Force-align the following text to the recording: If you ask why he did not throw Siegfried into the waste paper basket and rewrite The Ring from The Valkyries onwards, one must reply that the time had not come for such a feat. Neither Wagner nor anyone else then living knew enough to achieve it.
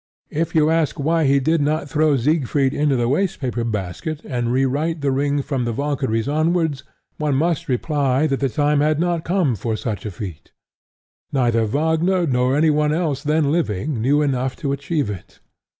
If 0.31 0.55
you 0.55 0.71
ask 0.71 0.99
why 0.99 1.25
he 1.25 1.39
did 1.39 1.61
not 1.61 1.87
throw 1.87 2.17
Siegfried 2.17 2.73
into 2.73 2.95
the 2.95 3.07
waste 3.07 3.39
paper 3.39 3.63
basket 3.63 4.19
and 4.25 4.51
rewrite 4.51 5.01
The 5.01 5.11
Ring 5.11 5.43
from 5.43 5.63
The 5.63 5.73
Valkyries 5.73 6.27
onwards, 6.27 6.83
one 7.19 7.35
must 7.35 7.69
reply 7.69 8.25
that 8.25 8.39
the 8.39 8.49
time 8.49 8.79
had 8.81 8.99
not 8.99 9.23
come 9.23 9.55
for 9.55 9.75
such 9.75 10.07
a 10.07 10.09
feat. 10.09 10.53
Neither 11.31 11.67
Wagner 11.67 12.25
nor 12.25 12.55
anyone 12.57 12.91
else 12.91 13.21
then 13.21 13.51
living 13.51 14.01
knew 14.01 14.23
enough 14.23 14.55
to 14.55 14.71
achieve 14.73 15.11
it. 15.11 15.39